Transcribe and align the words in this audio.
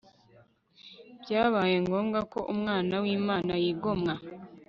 byabaye 1.21 1.75
ngombwa 1.85 2.19
ko 2.31 2.39
Umwana 2.53 2.93
wImana 3.03 3.51
yigomwa 3.63 4.13